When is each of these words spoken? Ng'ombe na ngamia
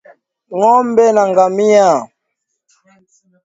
Ng'ombe 0.57 1.05
na 1.15 1.23
ngamia 1.29 1.89